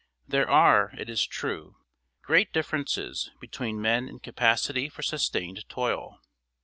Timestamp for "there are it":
0.27-1.11